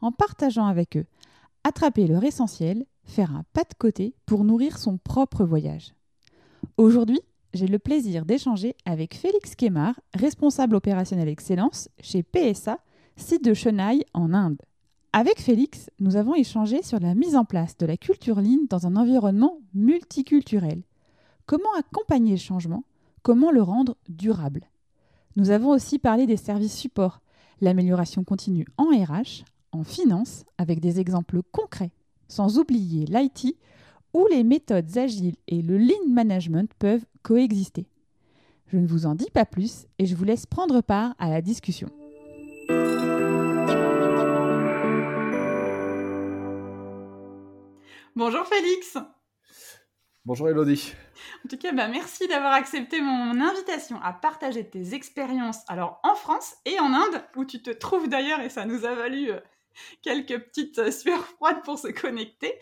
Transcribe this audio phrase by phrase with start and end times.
[0.00, 1.06] en partageant avec eux,
[1.64, 5.94] attraper leur essentiel, faire un pas de côté pour nourrir son propre voyage.
[6.76, 7.20] Aujourd'hui,
[7.54, 12.78] j'ai le plaisir d'échanger avec Félix Kemar, responsable opérationnel excellence chez PSA,
[13.16, 14.60] site de Chennai en Inde.
[15.12, 18.86] Avec Félix, nous avons échangé sur la mise en place de la culture ligne dans
[18.86, 20.82] un environnement multiculturel.
[21.46, 22.84] Comment accompagner le changement?
[23.22, 24.68] Comment le rendre durable?
[25.36, 27.20] Nous avons aussi parlé des services supports,
[27.60, 31.92] l'amélioration continue en RH, en finance avec des exemples concrets,
[32.28, 33.56] sans oublier l'IT
[34.12, 37.86] où les méthodes agiles et le lean management peuvent coexister.
[38.68, 41.40] Je ne vous en dis pas plus et je vous laisse prendre part à la
[41.40, 41.88] discussion.
[48.16, 48.96] Bonjour Félix.
[50.24, 50.94] Bonjour Elodie.
[51.44, 56.14] En tout cas, bah, merci d'avoir accepté mon invitation à partager tes expériences alors en
[56.14, 59.38] France et en Inde, où tu te trouves d'ailleurs, et ça nous a valu euh,
[60.02, 62.54] quelques petites euh, sueurs froides pour se connecter.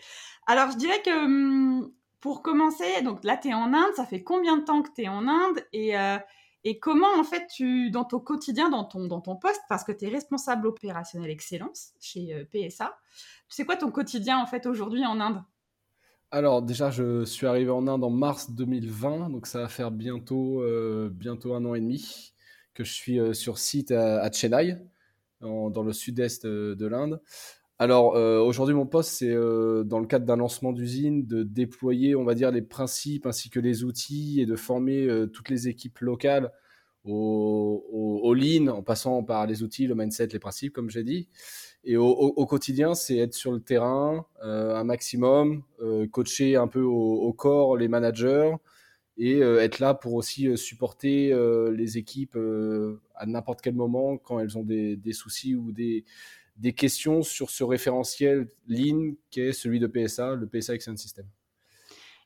[0.47, 4.23] Alors, je dirais que hum, pour commencer, donc là, tu es en Inde, ça fait
[4.23, 6.17] combien de temps que tu es en Inde et, euh,
[6.63, 9.91] et comment, en fait, tu, dans ton quotidien, dans ton, dans ton poste, parce que
[9.91, 12.97] tu es responsable opérationnel excellence chez euh, PSA,
[13.47, 15.43] tu sais quoi ton quotidien, en fait, aujourd'hui en Inde?
[16.31, 20.63] Alors déjà, je suis arrivé en Inde en mars 2020, donc ça va faire bientôt,
[21.11, 22.33] bientôt un an et demi
[22.73, 24.75] que je suis sur site à Chennai
[25.41, 27.21] dans le sud-est euh, de l'Inde.
[27.77, 32.15] Alors euh, aujourd'hui, mon poste, c'est euh, dans le cadre d'un lancement d'usine, de déployer,
[32.15, 35.99] on va dire, les principes ainsi que les outils et de former toutes les équipes
[35.99, 36.51] locales
[37.03, 37.85] au,
[38.23, 41.27] au, lean, en passant par les outils, le mindset, les principes, comme j'ai dit.
[41.83, 45.63] Et au, au, quotidien, c'est être sur le terrain un maximum,
[46.11, 48.53] coacher un peu au, corps les managers,
[49.17, 52.37] et euh, être là pour aussi euh, supporter euh, les équipes
[53.15, 56.05] à n'importe quel moment quand elles ont des, des soucis ou des,
[56.57, 61.25] des, questions sur ce référentiel Lean qui est celui de PSA, le PSA Action System.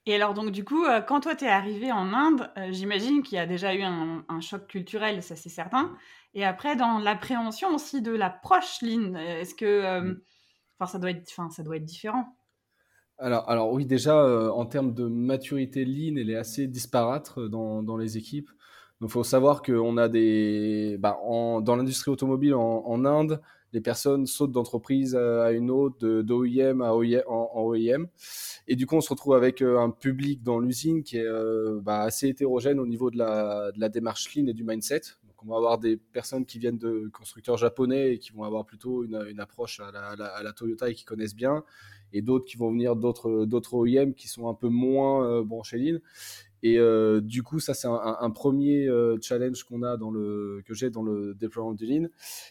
[0.06, 3.40] Et alors, donc, du coup, quand toi, tu es arrivé en Inde, j'imagine qu'il y
[3.40, 5.96] a déjà eu un, un choc culturel, ça c'est certain.
[6.34, 10.00] Et après, dans l'appréhension aussi de l'approche Lean, est-ce que.
[10.00, 10.22] Mm.
[10.80, 12.39] Enfin, ça, doit être, ça doit être différent?
[13.20, 17.98] Alors, oui, déjà, euh, en termes de maturité lean, elle est assez disparate euh, dans,
[17.98, 18.50] les équipes.
[19.02, 20.98] Il faut savoir qu'on a des.
[21.00, 23.42] Bah, dans l'industrie automobile en, Inde,
[23.74, 28.08] les personnes sautent d'entreprise à une autre, d'OEM à OEM, en, OEM.
[28.68, 31.28] Et du coup, on se retrouve avec euh, un public dans l'usine qui est
[31.82, 35.02] bah, assez hétérogène au niveau de la, démarche lean et du mindset.
[35.28, 38.66] Donc, on va avoir des personnes qui viennent de constructeurs japonais et qui vont avoir
[38.66, 41.64] plutôt une, approche à la Toyota et qui connaissent bien
[42.14, 45.78] et d'autres qui vont venir d'autres d'autres OEM qui sont un peu moins euh, branchés
[45.78, 46.00] Lean.
[46.62, 50.74] Et euh, du coup, ça c'est un, premier euh, challenge qu'on a dans le que
[50.74, 52.08] j'ai dans le déploiement du Lean.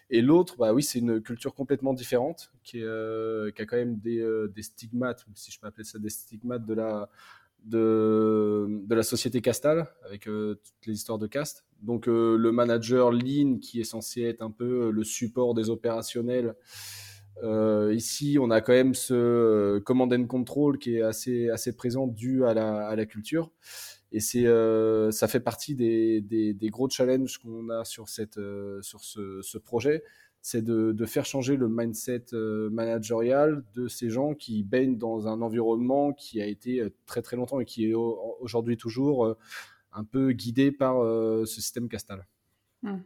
[0.08, 5.26] Et l'autre, bah oui, c'est une culture complètement différente qui, a quand même des, stigmates,
[5.34, 7.10] si je peux appeler ça des stigmates de la
[7.66, 11.66] de, la société Castal avec toutes les histoires de cast.
[11.82, 16.54] Donc le manager Lean qui est censé être un peu le support des opérationnels
[17.42, 22.06] euh, ici, on a quand même ce euh, command and control qui est assez, présent
[22.06, 23.50] dû à la, culture.
[24.10, 30.02] Et euh, ça fait partie des, gros challenges qu'on a sur, ce, projet.
[30.40, 32.26] C'est de, faire changer le mindset
[32.70, 37.60] managérial de ces gens qui baignent dans un environnement qui a été très très longtemps
[37.60, 39.36] et qui est aujourd'hui toujours
[39.92, 42.26] un peu guidé par ce système Castal.
[42.82, 42.98] Mmh.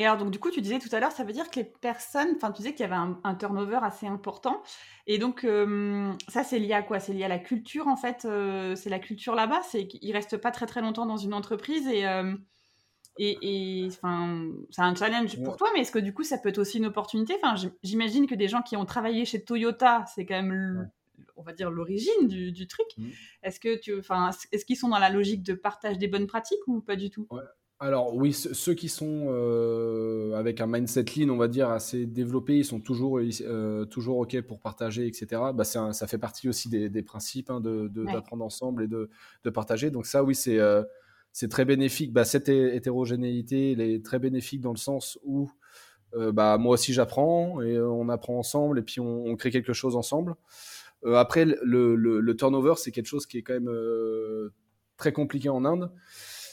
[0.00, 1.64] Et alors, donc, du coup, tu disais tout à l'heure, ça veut dire que les
[1.64, 4.62] personnes, enfin, tu disais qu'il y avait un, turnover assez important.
[5.06, 7.00] Et donc, euh, ça, c'est lié à quoi?
[7.00, 8.24] C'est lié à la culture, en fait.
[8.24, 9.60] Euh, c'est la culture là-bas?
[9.62, 11.86] C'est qu'ils restent pas très, très longtemps dans une entreprise.
[11.86, 12.34] Et, euh,
[13.18, 16.56] et, enfin, c'est un challenge pour toi, mais est-ce que du coup, ça peut être
[16.56, 17.34] aussi une opportunité?
[17.42, 20.90] Enfin, j'imagine que des gens qui ont travaillé chez Toyota, c'est quand même.
[21.36, 22.86] on va dire l'origine du, du, truc.
[22.96, 23.08] Mmh.
[23.42, 26.66] Est-ce que tu, enfin, est-ce qu'ils sont dans la logique de partage des bonnes pratiques
[26.68, 27.28] ou pas du tout?
[27.82, 32.58] Alors oui, ceux qui sont euh, avec un mindset lean, on va dire, assez développé,
[32.58, 35.40] ils sont toujours, euh, toujours OK pour partager, etc.
[35.54, 39.90] Bah, ça fait partie aussi des, principes hein, d'apprendre ensemble et de, partager.
[39.90, 40.82] Donc ça, oui, c'est euh,
[41.48, 42.12] très bénéfique.
[42.12, 45.50] Bah, cette hétérogénéité, elle est très bénéfique dans le sens où
[46.14, 50.34] bah, moi aussi j'apprends et on apprend ensemble et puis on, crée quelque chose ensemble.
[51.14, 53.70] après, le, le turnover, c'est quelque chose qui est quand même
[54.98, 55.90] très compliqué en Inde.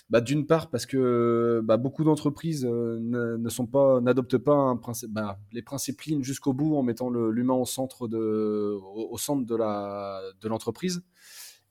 [0.10, 4.78] Bah, d'une part parce que bah, beaucoup d'entreprises euh, ne, sont pas, n'adoptent pas un
[4.78, 9.46] principe, bah, les principes lean jusqu'au bout en mettant l'humain au centre de, au, centre
[9.46, 11.04] de la de l'entreprise.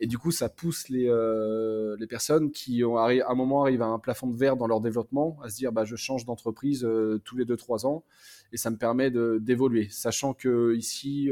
[0.00, 3.80] Et du coup, ça pousse les, euh, les personnes qui, ont, à un moment, arrivent
[3.80, 6.84] à un plafond de verre dans leur développement, à se dire bah, je change d'entreprise
[6.84, 8.04] euh, tous les 2-3 ans
[8.52, 9.88] et ça me permet d'évoluer.
[9.90, 11.30] Sachant que ici,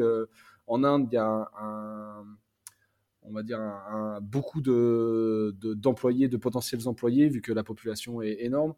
[0.67, 2.25] en Inde, il y a un,
[3.25, 3.61] on va dire,
[4.23, 8.75] beaucoup de, d'employés, de, potentiels employés, vu que la population est énorme.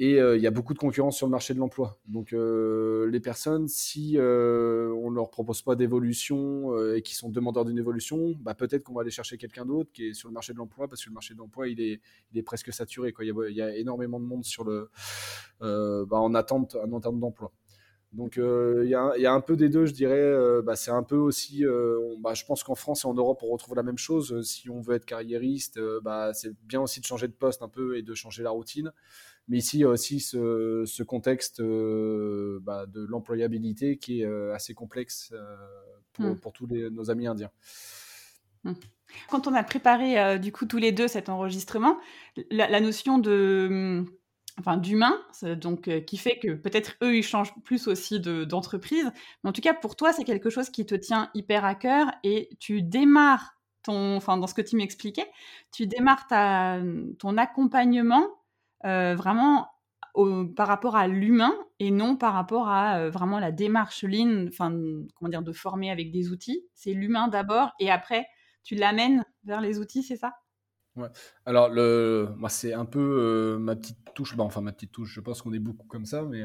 [0.00, 2.00] Et euh, il y a beaucoup de concurrence sur le marché de l'emploi.
[2.08, 7.28] Donc euh, les personnes, si euh, on ne leur propose pas d'évolution et qui sont
[7.28, 10.34] demandeurs d'une évolution, bah, peut-être qu'on va aller chercher quelqu'un d'autre qui est sur le
[10.34, 13.14] marché de l'emploi, parce que le marché de l'emploi, il est, presque saturé.
[13.20, 14.90] Il, y a, énormément de monde sur le,
[15.60, 17.52] bah, en attente, en attente d'emploi.
[18.14, 20.14] Donc euh, il y, a un peu des deux, je dirais.
[20.14, 23.40] Euh, bah, c'est un peu aussi, euh, bah, je pense qu'en France et en Europe,
[23.42, 24.40] on retrouve la même chose.
[24.42, 27.96] Si on veut être carriériste, bah, c'est bien aussi de changer de poste un peu
[27.96, 28.92] et de changer la routine.
[29.48, 32.60] Mais ici, il y a aussi ce, contexte de
[33.08, 35.34] l'employabilité qui est assez complexe
[36.18, 36.34] hmm.
[36.36, 37.50] pour, tous nos amis indiens.
[38.62, 38.74] Hmm.
[39.28, 41.98] Quand on a préparé du coup tous les deux cet enregistrement,
[42.50, 44.04] la notion de
[44.58, 45.18] enfin d'humain,
[45.56, 49.10] donc euh, qui fait que peut-être eux ils changent plus aussi d'entreprise.
[49.42, 52.12] Mais en tout cas pour toi c'est quelque chose qui te tient hyper à cœur
[52.22, 55.26] et tu démarres ton, enfin dans ce que tu m'expliquais,
[55.72, 58.26] tu démarres ton accompagnement
[58.86, 59.68] euh, vraiment
[60.56, 64.70] par rapport à l'humain et non par rapport à euh, vraiment la démarche lean, enfin
[65.16, 66.64] comment dire de former avec des outils.
[66.74, 68.26] C'est l'humain d'abord et après
[68.62, 70.32] tu l'amènes vers les outils, c'est ça?
[70.96, 71.08] Ouais.
[71.44, 75.12] Alors, le, moi, c'est un peu euh, ma petite touche, bah, enfin ma petite touche,
[75.12, 76.44] je pense qu'on est beaucoup comme ça, mais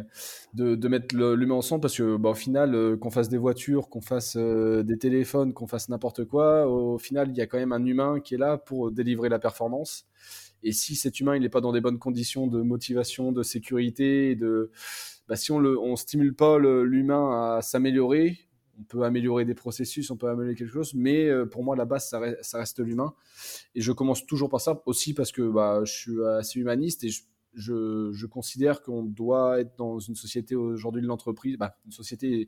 [0.56, 3.38] de, de mettre l'humain en centre parce que, bah, au final, euh, qu'on fasse des
[3.38, 7.46] voitures, qu'on fasse euh, des téléphones, qu'on fasse n'importe quoi, au, final, il y a
[7.46, 10.08] quand même un humain qui est là pour délivrer la performance.
[10.64, 14.36] Et si cet humain, il n'est pas dans des bonnes conditions de motivation, de sécurité,
[14.36, 14.72] de,
[15.28, 18.49] bah, si on ne on stimule pas l'humain à s'améliorer,
[18.80, 21.86] on peut améliorer des processus, on peut améliorer quelque chose, mais euh, pour moi, la
[21.86, 23.14] base, ça reste, l'humain.
[23.76, 27.10] Et je commence toujours par ça, aussi parce que bah, je suis assez humaniste et
[27.54, 32.48] je, considère qu'on doit être dans une société aujourd'hui de l'entreprise, bah, une société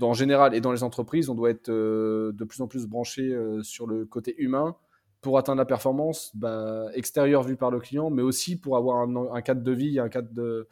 [0.00, 3.32] en général et dans les entreprises, on doit être euh, de plus en plus branché
[3.32, 4.76] euh, sur le côté humain
[5.20, 9.42] pour atteindre la performance bah, extérieure vue par le client, mais aussi pour avoir un,
[9.42, 10.68] cadre de vie, un cadre de,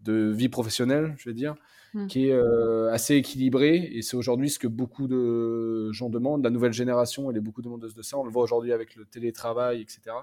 [0.00, 1.54] de vie professionnelle, je vais dire,
[1.94, 2.06] Mmh.
[2.06, 3.90] qui est euh, assez équilibré.
[3.92, 6.42] Et c'est aujourd'hui ce que beaucoup de gens demandent.
[6.42, 8.16] La nouvelle génération, elle est beaucoup demandeuse de ça.
[8.16, 10.16] On le voit aujourd'hui avec le télétravail, etc.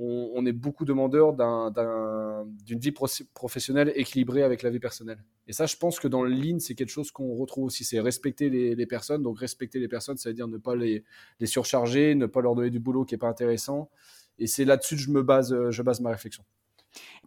[0.00, 2.92] On, est beaucoup demandeurs d'une vie
[3.34, 5.24] professionnelle équilibrée avec la vie personnelle.
[5.48, 7.82] Et ça, je pense que dans le lean, c'est quelque chose qu'on retrouve aussi.
[7.82, 9.24] C'est respecter les, personnes.
[9.24, 11.02] Donc, respecter les personnes, ça veut dire ne pas les,
[11.40, 13.90] les surcharger, ne pas leur donner du boulot qui n'est pas intéressant.
[14.38, 16.44] Et c'est là-dessus que je me base, je base ma réflexion.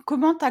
[0.05, 0.45] Comment tu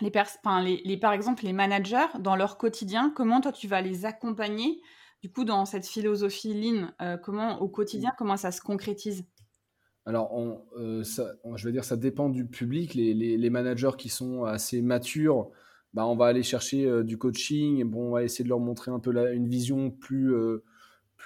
[0.00, 4.80] les, les, par exemple les managers dans leur quotidien, comment toi tu vas les accompagner
[5.22, 8.16] du coup dans cette philosophie lean, euh, comment au quotidien, mmh.
[8.18, 9.24] comment ça se concrétise?
[10.06, 10.30] Alors,
[10.76, 12.92] euh, je veux dire, ça dépend du public.
[12.92, 15.50] Les, managers qui sont assez matures,
[15.94, 17.84] bah, on va aller chercher euh, du coaching.
[17.84, 20.34] Bon, on va essayer de leur montrer un peu une vision plus,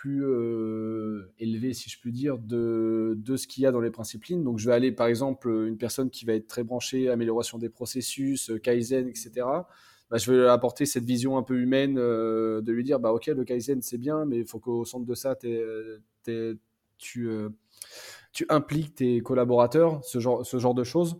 [0.01, 3.91] plus euh, élevé, si je puis dire, de, de ce qu'il y a dans les
[3.91, 4.23] principes.
[4.31, 7.69] Donc, je vais aller, par exemple, une personne qui va être très branchée amélioration des
[7.69, 9.31] processus, euh, Kaizen, etc.
[10.09, 13.27] Bah, je vais apporter cette vision un peu humaine euh, de lui dire, bah, OK,
[13.27, 15.35] le Kaizen, c'est bien, mais il faut qu'au centre de ça,
[16.99, 17.19] tu,
[18.33, 21.19] tu impliques tes collaborateurs, ce genre, ce genre de choses.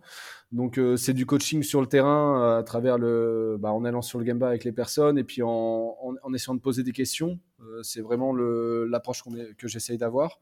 [0.53, 4.25] Donc c'est du coaching sur le terrain à travers le, bah, en allant sur le
[4.25, 5.95] Gamba avec les personnes et puis en,
[6.33, 7.39] essayant de poser des questions
[7.83, 9.23] c'est vraiment l'approche
[9.57, 10.39] que j'essaye d'avoir.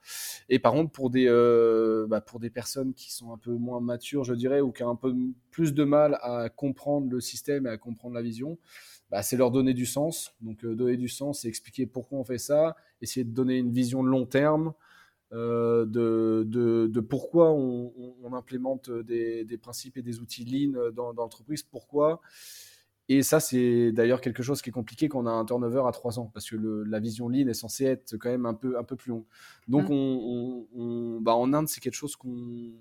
[0.50, 3.80] Et par contre, pour des, euh, bah, pour des personnes qui sont un peu moins
[3.80, 5.14] matures, je dirais, ou qui ont un peu
[5.52, 8.58] plus de mal à comprendre le système et à comprendre la vision,
[9.10, 10.36] bah, c'est leur donner du sens.
[10.42, 13.72] Donc, euh, donner du sens, c'est expliquer pourquoi on fait ça, essayer de donner une
[13.72, 14.74] vision de long terme.
[15.32, 22.22] de, de, pourquoi on, implémente des, principes et des outils lean dans l'entreprise, pourquoi,
[23.10, 25.92] et ça, c'est d'ailleurs quelque chose qui est compliqué quand on a un turnover à
[25.92, 28.84] 3 ans, parce que la vision lean est censée être quand même un peu, un
[28.84, 29.26] peu plus longue.
[29.68, 29.94] Donc, mmh.
[29.94, 32.74] on, bah, en Inde, c'est quelque chose qu'on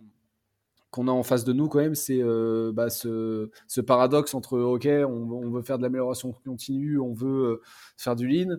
[0.97, 4.59] qu'on a en face de nous quand même, c'est euh, bah, ce, ce, paradoxe entre
[4.59, 7.63] ok, on, veut faire de l'amélioration continue, on veut euh,
[7.99, 8.57] faire du lean,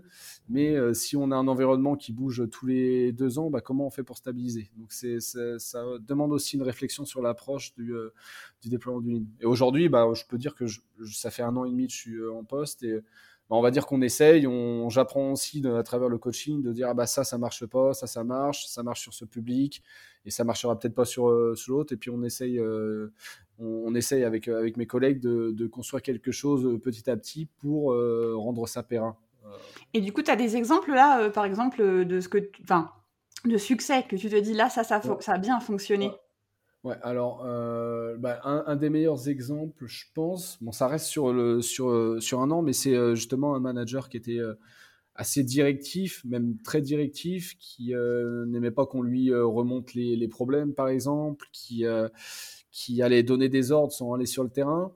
[0.47, 3.87] mais euh, si on a un environnement qui bouge tous les deux ans, bah, comment
[3.87, 4.69] on fait pour stabiliser?
[4.77, 7.91] Donc c'est, ça demande aussi une réflexion sur l'approche du,
[8.61, 9.25] du déploiement du lean.
[9.41, 10.65] Et aujourd'hui, bah, je peux dire que
[11.11, 13.01] ça fait un an et demi que je suis en poste et
[13.49, 16.93] on va dire qu'on essaye, on, j'apprends aussi à travers le coaching de dire ah
[16.93, 19.83] bah ça ça marche pas, ça ça marche, ça marche sur ce public
[20.25, 23.13] et ça marchera peut-être pas sur, euh, sur l'autre et puis on essaye euh,
[23.59, 27.93] on, essaye avec avec mes collègues de, de, construire quelque chose petit à petit pour
[27.93, 29.15] euh, rendre ça périn.
[29.93, 32.91] Et du coup, tu as des exemples là par exemple de ce que enfin
[33.45, 36.07] de succès que tu te dis là ça ça, ça a bien fonctionné.
[36.07, 36.19] Ouais,
[37.01, 41.59] alors euh, bah, un, des meilleurs exemples, je pense, bon, ça reste sur, euh,
[42.33, 44.39] un an, mais c'est euh, justement un manager qui était
[45.15, 47.93] assez directif, même très directif, qui
[48.47, 51.83] n'aimait pas qu'on lui remonte les, problèmes, par exemple, qui
[53.01, 54.93] allait donner des ordres sans aller sur le terrain.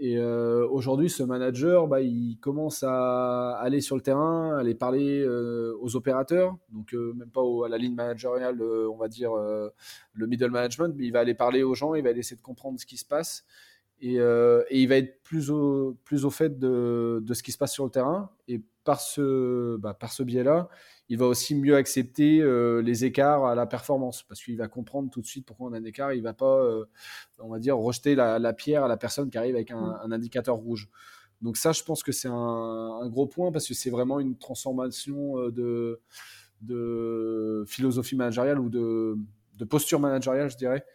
[0.00, 5.20] Et euh, aujourd'hui, ce manager, bah, il commence à aller sur le terrain, aller parler
[5.20, 10.26] euh, aux opérateurs, donc euh, même pas à la ligne managériale, on va dire le
[10.26, 12.86] middle management, mais il va aller parler aux gens, il va essayer de comprendre ce
[12.86, 13.44] qui se passe,
[14.00, 14.18] et,
[14.70, 17.84] il va être plus au, plus au fait de, de, ce qui se passe sur
[17.84, 18.30] le terrain.
[18.88, 20.70] Par ce, bah, par ce biais-là,
[21.10, 25.10] il va aussi mieux accepter euh, les écarts à la performance parce qu'il va comprendre
[25.10, 26.14] tout de suite pourquoi on a un écart.
[26.14, 26.86] Il va pas, euh,
[27.38, 30.12] on va dire, rejeter la, pierre à la personne qui arrive avec un, mm.
[30.14, 30.88] indicateur rouge.
[31.42, 35.38] Donc ça, je pense que c'est un, gros point parce que c'est vraiment une transformation
[35.38, 36.00] euh, de,
[36.62, 39.18] de philosophie managériale ou de,
[39.68, 40.86] posture managériale, je dirais.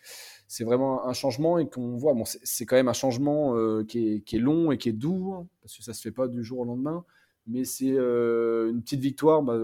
[0.48, 2.16] C'est vraiment un changement et qu'on voit.
[2.16, 5.78] Bon, c'est quand même un changement qui est, long et qui est doux hein, parce
[5.78, 7.06] que ça se fait pas du jour au lendemain
[7.48, 9.44] mais c'est une petite victoire.
[9.44, 9.60] Bah,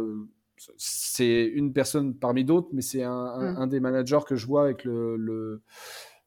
[0.78, 3.70] c'est une personne parmi d'autres, mais c'est un, mm.
[3.70, 5.62] des managers que je vois avec le,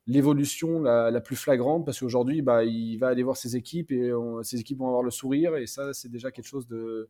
[0.06, 4.61] l'évolution la, plus flagrante parce qu'aujourd'hui, bah, il va aller voir ses équipes et ses
[4.61, 7.09] équipes vont avoir le sourire et ça, c'est déjà quelque chose de,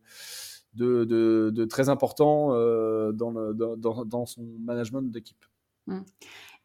[0.75, 5.45] de, très important euh, dans, dans, son management d'équipe.
[5.87, 6.01] Mm.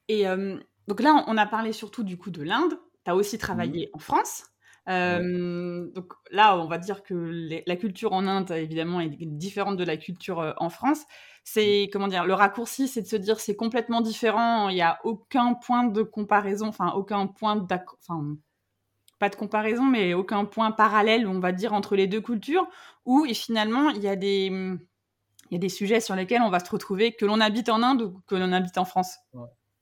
[0.08, 2.74] Et euh, donc là, on a parlé surtout du coup de l'Inde.
[3.04, 3.96] Tu as aussi travaillé mm.
[3.96, 4.44] en France
[4.88, 7.14] donc là, on va dire que
[7.66, 11.04] la culture en Inde, évidemment, est différente de la culture en France.
[11.44, 11.90] C'est, mmh.
[11.92, 15.54] comment dire, le raccourci, c'est de se dire c'est complètement différent, il n'y a aucun
[15.54, 18.36] point de comparaison, enfin, aucun point enfin,
[19.18, 22.66] pas de comparaison, mais aucun point parallèle, on va dire, entre les deux cultures,
[23.04, 24.52] où et finalement, il y a des.
[25.50, 27.82] Il y a des sujets sur lesquels on va se retrouver, que l'on habite en
[27.82, 29.16] Inde ou que l'on habite en France.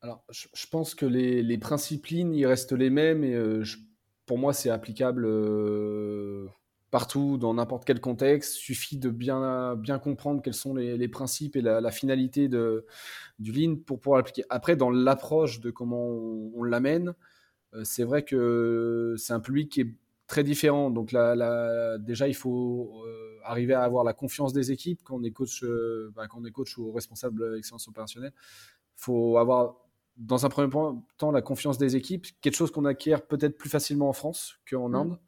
[0.01, 3.35] Alors, je, pense que les, les principes lignes, ils restent les mêmes et
[3.65, 3.79] je
[4.27, 6.47] pour moi, c'est applicable euh,
[6.91, 8.55] partout, dans n'importe quel contexte.
[8.55, 12.85] Suffit de bien, bien comprendre quels sont les, principes et la, finalité de,
[13.39, 14.45] du Lean pour pouvoir l'appliquer.
[14.51, 17.15] Après, dans l'approche de comment on, l'amène,
[17.75, 19.95] euh, c'est vrai que c'est un public qui est
[20.27, 20.91] très différent.
[20.91, 25.23] Donc là, déjà, il faut euh, arriver à avoir la confiance des équipes quand on
[25.23, 25.65] est coach,
[26.17, 28.33] bah, quand on est coach ou responsable d'excellence opérationnelle.
[28.35, 29.86] Il faut avoir
[30.17, 30.71] dans un premier
[31.19, 34.89] temps, la confiance des équipes, quelque chose qu'on acquiert peut-être plus facilement en France qu'en
[34.89, 34.95] mm.
[34.95, 35.19] Inde.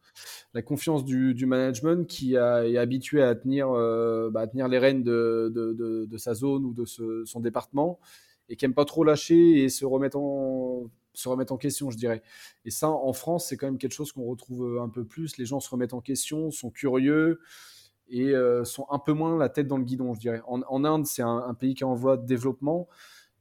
[0.53, 5.53] La confiance du, management qui est habitué à tenir, euh, bah, tenir les rênes de,
[5.55, 8.01] de, sa zone ou de son département
[8.49, 11.97] et qui n'aime pas trop lâcher et se remettre en, se remettre en question, je
[11.97, 12.23] dirais.
[12.65, 15.37] Et ça, en France, c'est quand même quelque chose qu'on retrouve un peu plus.
[15.37, 17.41] Les gens se remettent en question, sont curieux
[18.09, 20.41] et euh, sont un peu moins la tête dans le guidon, je dirais.
[20.47, 22.89] En, Inde, c'est un, un, pays qui est en voie de développement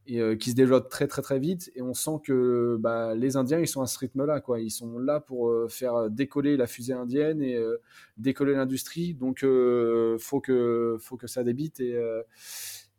[0.07, 1.71] et euh, qui se développe très très très vite.
[1.75, 4.59] Et on sent que bah, les Indiens ils sont à ce rythme là quoi.
[4.59, 7.81] Ils sont là pour euh, faire décoller la fusée indienne et euh,
[8.17, 9.13] décoller l'industrie.
[9.13, 9.39] Donc
[10.19, 11.99] faut que faut que ça débite et,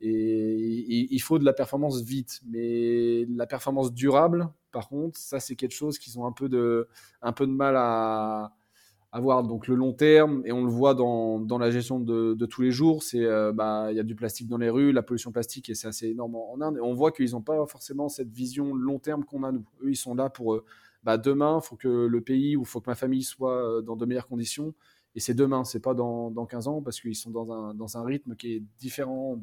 [0.00, 2.40] et, il faut de la performance vite.
[2.46, 6.88] Mais la performance durable par contre ça c'est quelque chose qu'ils ont un peu de
[7.22, 8.52] un peu de mal à
[9.10, 12.46] avoir donc le long terme et on le voit dans, dans la gestion de, de,
[12.46, 15.02] tous les jours c'est euh, bah il y a du plastique dans les rues la
[15.02, 16.76] pollution plastique et c'est assez énorme en, Inde.
[16.76, 19.64] Et on voit qu'ils n'ont pas forcément cette vision long terme qu'on a nous.
[19.82, 20.64] Eux ils sont là pour euh,
[21.04, 24.04] bah, demain faut que le pays ou faut que ma famille soit euh, dans de
[24.04, 24.74] meilleures conditions.
[25.14, 27.96] Et c'est demain c'est pas dans, dans 15 ans parce qu'ils sont dans un, dans
[27.96, 29.36] un rythme qui est différent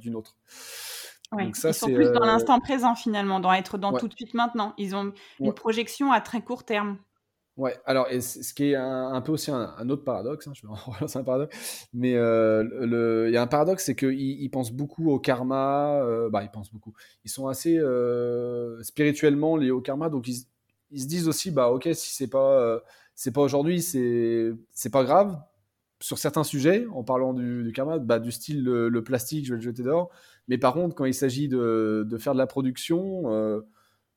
[1.32, 4.34] donc ça, ils sont plus dans l'instant présent finalement, dans être dans tout de suite
[4.34, 4.74] maintenant.
[4.78, 6.98] Ils ont une projection à très court terme.
[7.58, 10.76] Ouais, alors, ce qui est un, peu aussi un, autre paradoxe, hein, je vais en
[10.76, 15.10] relancer un paradoxe, mais euh, il y a un paradoxe, c'est qu'ils ils pensent beaucoup
[15.10, 16.94] au karma, euh, bah, ils pensent beaucoup,
[17.24, 20.46] ils sont assez euh, spirituellement liés au karma, donc ils,
[21.00, 22.82] se disent aussi, bah, ok, si c'est pas,
[23.16, 25.40] c'est pas aujourd'hui, c'est, c'est pas grave,
[26.02, 29.64] sur certains sujets, en parlant du, karma, bah, du style le, plastique, je vais le
[29.64, 30.10] jeter dehors,
[30.50, 33.64] mais par contre, quand il s'agit de, de faire de la production,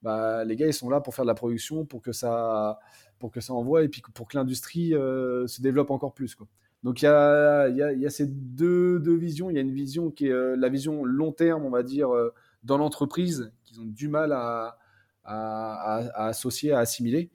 [0.02, 2.78] bah, les gars, ils sont là pour faire de la production, pour que ça,
[3.18, 6.34] pour que ça envoie et puis pour que l'industrie se développe encore plus.
[6.34, 6.46] Quoi.
[6.82, 9.50] Donc il y a, y, a, y a, ces deux, deux, visions.
[9.50, 12.10] Il y a une vision qui est la vision long terme, on va dire,
[12.62, 14.78] dans l'entreprise, qu'ils ont du mal à,
[15.24, 17.30] à, à, associer, à assimiler.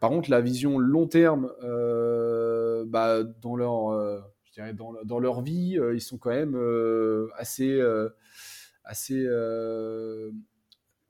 [0.00, 5.18] Par contre, la vision long terme, euh, bah, dans, leur, euh, je dirais dans, dans,
[5.18, 6.56] leur vie, euh, ils sont quand même
[7.36, 7.80] assez,
[8.84, 9.26] assez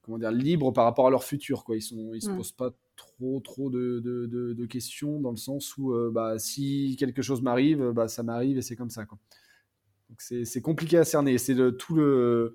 [0.02, 1.64] comment dire, libres par rapport à leur futur.
[1.64, 1.76] Quoi.
[1.76, 2.36] Ils ne ils se mm.
[2.36, 2.70] posent pas
[3.18, 7.90] trop, trop de, de, de, questions dans le sens où bah, si quelque chose m'arrive,
[7.90, 9.04] bah, ça m'arrive et c'est comme ça.
[9.06, 9.18] Quoi.
[10.18, 11.38] c'est compliqué à cerner.
[11.38, 12.54] C'est tout le,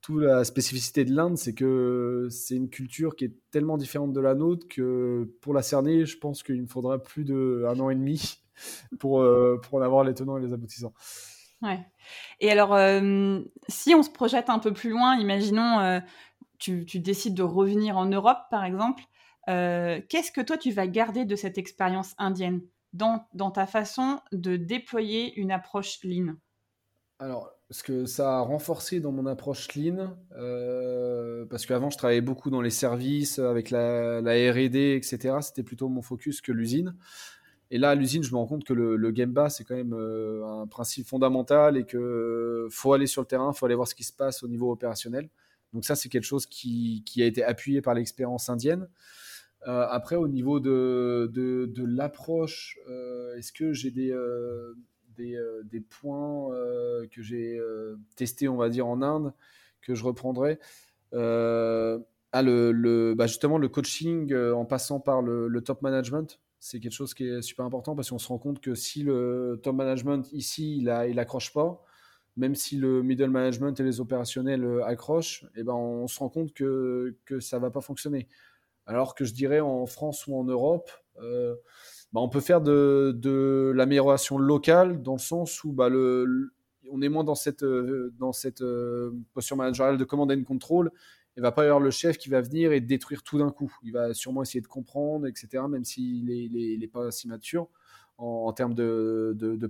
[0.00, 4.20] toute la spécificité de l'Inde, c'est que c'est une culture qui est tellement différente de
[4.20, 7.94] la nôtre que pour la cerner, je pense qu'il me faudra plus d'un an et
[7.94, 8.40] demi
[8.98, 10.94] pour, euh, pour en avoir les tenants et les aboutissants.
[11.62, 11.80] Ouais.
[12.40, 16.00] Et alors, euh, si on se projette un peu plus loin, imaginons, euh,
[16.58, 19.04] tu, tu, décides de revenir en Europe, par exemple,
[19.46, 22.60] qu'est-ce que toi, tu vas garder de cette expérience indienne
[22.92, 26.34] dans, ta façon de déployer une approche lean?
[27.18, 32.22] Alors, ce que ça a renforcé dans mon approche lean, euh, parce qu'avant je travaillais
[32.22, 35.36] beaucoup dans les services avec la, R&D, etc.
[35.42, 36.96] C'était plutôt mon focus que l'usine.
[37.70, 39.94] Et là, à l'usine, je me rends compte que le, le Gemba, c'est quand même
[39.94, 43.94] euh, un principe fondamental et que faut aller sur le terrain, faut aller voir ce
[43.94, 45.28] qui se passe au niveau opérationnel.
[45.72, 48.88] Donc ça, c'est quelque chose qui, a été appuyé par l'expérience indienne.
[49.68, 52.78] Euh, après, au niveau de, de, l'approche,
[53.36, 54.12] est-ce que j'ai des
[55.28, 59.32] euh, des, points euh, que j'ai euh, testés, on va dire, en Inde,
[59.82, 60.58] que je reprendrai?
[62.32, 67.14] Ah, le, bah, justement, le coaching en passant par le, top management, c'est quelque chose
[67.14, 70.76] qui est super important parce qu'on se rend compte que si le top management ici,
[70.78, 71.84] il, a, il accroche pas,
[72.36, 76.52] même si le middle management et les opérationnels accrochent, eh ben on se rend compte
[76.52, 78.28] que, que ça va pas fonctionner.
[78.90, 80.90] Alors que je dirais en France ou en Europe,
[82.12, 85.88] bah, on peut faire de, l'amélioration locale dans le sens où bah,
[86.90, 88.12] on est moins dans cette, euh,
[88.60, 90.90] euh, posture managériale de command and control.
[91.36, 93.72] Il va pas y avoir le chef qui va venir et détruire tout d'un coup.
[93.84, 97.68] Il va sûrement essayer de comprendre, etc., même s'il n'est pas si mature
[98.18, 99.66] en, termes de, de.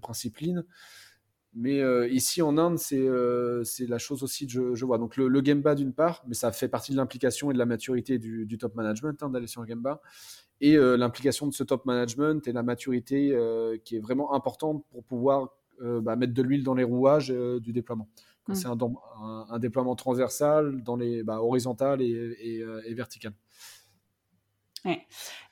[1.53, 3.07] Mais euh, ici en Inde, c'est
[3.89, 4.99] la chose aussi que je, vois.
[4.99, 7.67] Donc le, le Gemba d'une part, mais ça fait partie de l'implication et de la
[7.67, 10.01] maturité du, du top management hein, d'aller sur le Gemba
[10.61, 14.85] et euh, l'implication de ce top management et la maturité euh, qui est vraiment importante
[14.91, 15.49] pour pouvoir
[15.81, 18.09] euh, bah, mettre de l'huile dans les rouages du déploiement.
[18.49, 18.55] Mm.
[18.55, 18.77] C'est un,
[19.49, 23.33] un, déploiement transversal, dans les, bah, horizontal et, et, vertical.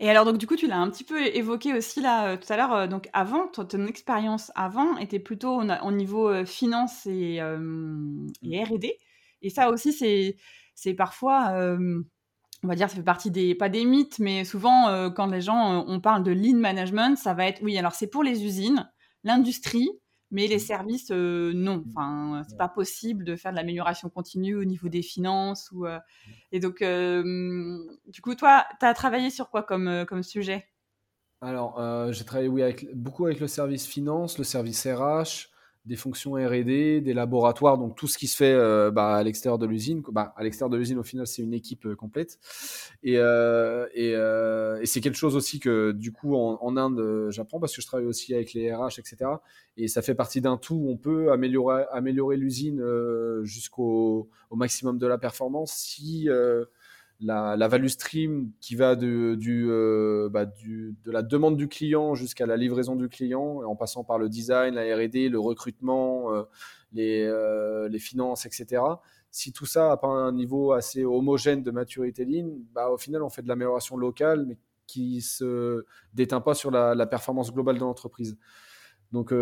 [0.00, 2.56] Et alors, donc, du coup, tu l'as un petit peu évoqué aussi là tout à
[2.56, 2.88] l'heure.
[2.88, 7.40] donc, avant, ton, expérience avant était plutôt au, niveau finance et,
[8.42, 8.64] et.
[8.64, 8.86] RD.
[9.42, 9.92] Et ça aussi,
[10.74, 11.52] c'est parfois
[12.62, 15.40] on va dire, ça fait partie des, pas des mythes, mais souvent, euh, quand les
[15.40, 18.44] gens, euh, on parle de lean management, ça va être, oui, alors c'est pour les
[18.44, 18.90] usines,
[19.24, 19.88] l'industrie,
[20.30, 20.60] mais les mmh.
[20.60, 21.78] services, euh, non.
[21.78, 21.84] Mmh.
[21.88, 25.70] Enfin, c'est pas possible de faire de l'amélioration continue au niveau des finances.
[25.72, 26.00] Ou, mmh.
[26.52, 30.66] Et donc, du coup, toi, tu as travaillé sur quoi comme, comme sujet?
[31.40, 31.80] Alors,
[32.12, 35.50] j'ai travaillé, oui, avec, beaucoup avec le service finance, le service RH,
[35.88, 39.58] des fonctions R&D, des laboratoires, donc tout ce qui se fait euh, bah, à l'extérieur
[39.58, 40.02] de l'usine.
[40.12, 42.38] Bah, à l'extérieur de l'usine, au final, c'est une équipe euh, complète.
[43.02, 47.80] Et, euh, et, c'est quelque chose aussi que, du coup, en, Inde, j'apprends parce que
[47.80, 49.16] je travaille aussi avec les RH, etc.
[49.78, 52.84] Et ça fait partie d'un tout où on peut améliorer, améliorer l'usine
[53.42, 56.28] jusqu'au au maximum de la performance si
[57.20, 62.96] la, value stream qui va euh, bah, de la demande du client jusqu'à la livraison
[62.96, 66.44] du client, en passant par le design, la R&D, le recrutement, euh,
[66.92, 68.82] les, euh, les, finances, etc.
[69.30, 73.22] Si tout ça n'a pas un niveau assez homogène de maturité ligne, bah, au final,
[73.22, 77.76] on fait de l'amélioration locale, mais qui se déteint pas sur la, la performance globale
[77.76, 78.38] de l'entreprise.
[79.12, 79.32] Donc,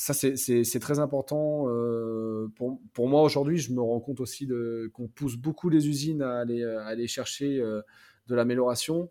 [0.00, 1.66] ça, c'est très important.
[1.68, 4.48] Euh, pour, pour, moi, aujourd'hui, je me rends compte aussi
[4.94, 7.82] qu'on pousse beaucoup les usines à aller, à aller chercher euh,
[8.26, 9.10] de l'amélioration,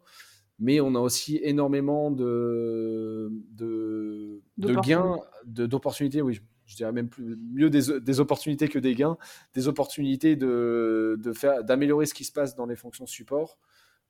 [0.58, 7.38] mais on a aussi énormément de, de, de gains, d'opportunités, oui, je dirais même plus,
[7.54, 9.18] mieux des, des, opportunités que des gains,
[9.54, 13.60] des opportunités d'améliorer de, ce qui se passe dans les fonctions support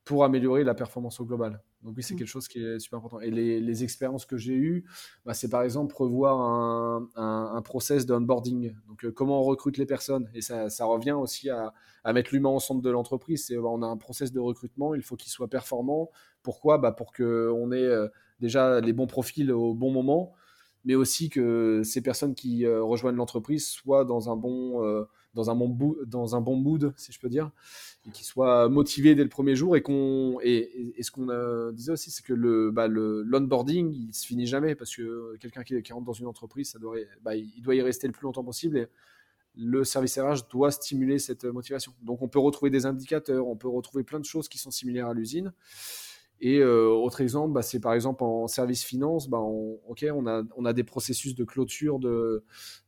[0.10, 1.62] pour améliorer la performance au global.
[1.84, 2.18] Donc oui, c'est mm.
[2.18, 3.20] quelque chose qui est super important.
[3.20, 4.84] Et les, expériences que j'ai eues,
[5.24, 8.74] bah, c'est par exemple revoir un, un, process d'onboarding.
[8.88, 10.28] Donc euh, comment on recrute les personnes.
[10.34, 11.74] Et ça, revient aussi à,
[12.12, 13.46] mettre l'humain au centre de l'entreprise.
[13.46, 16.10] C'est bah, on a un process de recrutement, il faut qu'il soit performant.
[16.42, 16.80] Pourquoi?
[16.80, 18.08] Bah, Pour qu'on ait euh,
[18.40, 20.34] déjà les bons profils au bon moment
[20.86, 25.56] mais aussi que ces personnes qui rejoignent l'entreprise soient dans un bon dans un
[26.42, 27.52] bon, mood, si je peux dire,
[28.08, 29.76] et qu'ils soient motivés dès le premier jour.
[29.76, 34.48] Et, qu'on, et, ce qu'on disait aussi, c'est que bah, le, l'onboarding, il se finit
[34.48, 37.82] jamais parce que quelqu'un qui, rentre dans une entreprise, ça doit, bah, il doit y
[37.82, 38.78] rester le plus longtemps possible.
[38.78, 38.88] Et
[39.56, 41.94] le service RH doit stimuler cette motivation.
[42.02, 45.08] Donc on peut retrouver des indicateurs, on peut retrouver plein de choses qui sont similaires
[45.08, 45.54] à l'usine.
[46.42, 49.78] Et euh, autre exemple, bah, c'est par exemple en service finance, bah, on,
[50.26, 52.44] a, on a des processus de clôture de,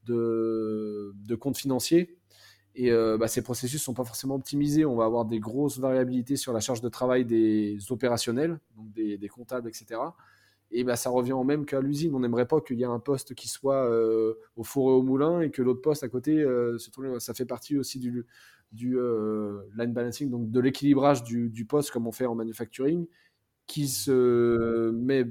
[0.06, 2.18] de comptes financiers
[2.76, 4.86] et euh, bah, ces processus sont pas forcément optimisés.
[4.86, 9.28] On va avoir des grosses variabilités sur la charge de travail des opérationnels, donc des,
[9.28, 10.00] comptables, etc.
[10.72, 12.16] Et bah, ça revient au même qu'à l'usine.
[12.16, 15.04] On n'aimerait pas qu'il y ait un poste qui soit euh, au four et au
[15.04, 16.78] moulin et que l'autre poste à côté, euh,
[17.20, 18.26] ça fait partie aussi du,
[18.72, 18.98] du
[19.76, 23.06] line balancing, donc de l'équilibrage du, du, poste comme on fait en manufacturing,
[23.68, 25.26] qui se met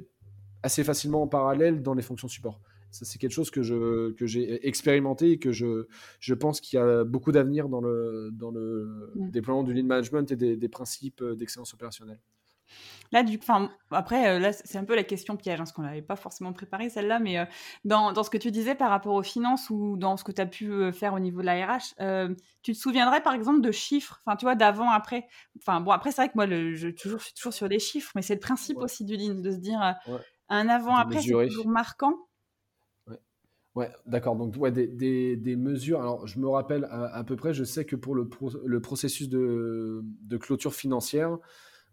[0.62, 2.60] assez facilement en parallèle dans les fonctions support.
[2.90, 5.86] Ça, c'est quelque chose que, je, que j'ai expérimenté et que je,
[6.18, 10.30] je pense qu'il y a beaucoup d'avenir dans le, dans le déploiement du lean management
[10.30, 12.20] et des, des principes d'excellence opérationnelle.
[13.12, 13.40] Là, du,
[13.90, 16.52] après, euh, là, c'est un peu la question piège, hein, parce qu'on n'avait pas forcément
[16.52, 17.44] préparé celle-là, mais euh,
[17.84, 20.40] dans, dans, ce que tu disais par rapport aux finances ou dans ce que tu
[20.40, 23.72] as pu euh, faire au niveau de la RH, tu te souviendrais par exemple de
[23.72, 25.26] chiffres, enfin, tu vois, d'avant, après?
[25.58, 27.80] Enfin, bon, après, c'est vrai que moi, le, je, toujours, je suis toujours sur les
[27.80, 29.80] chiffres, mais c'est le principe aussi du lean, de se dire
[30.48, 32.14] un avant-après, c'est toujours marquant.
[34.06, 34.36] D'accord.
[34.36, 36.00] Donc, des, mesures.
[36.00, 38.28] Alors, je me rappelle à, peu près, je sais que pour le,
[38.80, 40.02] processus de,
[40.40, 41.38] clôture financière,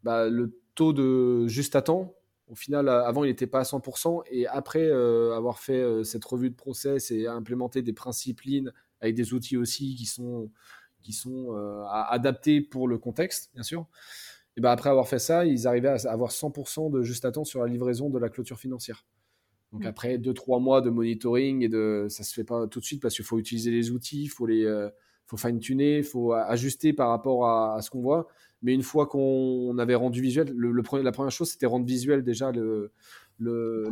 [0.04, 2.13] bah, le taux de juste à temps,
[2.50, 4.23] au final, avant, il n'était pas à 100%.
[4.32, 8.41] Et après euh, avoir fait euh, cette revue de process et implémenter des principes
[9.02, 10.50] avec des outils aussi qui sont,
[11.02, 13.86] qui sont euh, adaptés pour le contexte, bien sûr.
[14.56, 17.43] Et bah, après avoir fait ça, ils arrivaient à avoir 100% de juste à temps
[17.43, 19.06] sur la livraison de la clôture financière.
[19.77, 19.89] Donc mm.
[19.89, 23.15] après 2-3 mois de monitoring et de ça se fait pas tout de suite parce
[23.15, 24.89] qu'il faut utiliser les outils, il faut les euh,
[25.27, 28.27] faut fine tuner, il faut ajuster par rapport à, ce qu'on voit.
[28.63, 30.71] Mais une fois qu'on avait rendu visuel, le,
[31.03, 32.91] la première chose c'était rendre visuel déjà le